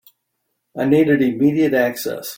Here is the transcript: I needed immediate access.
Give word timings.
I 0.75 0.85
needed 0.85 1.21
immediate 1.21 1.75
access. 1.75 2.27